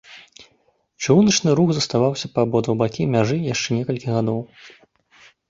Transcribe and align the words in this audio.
Чыгуначны 1.03 1.49
рух 1.59 1.69
заставаўся 1.79 2.31
па 2.33 2.39
абодва 2.49 2.73
бакі 2.81 3.07
мяжы 3.17 3.37
яшчэ 3.53 3.69
некалькі 3.79 4.07
гадоў. 4.19 4.43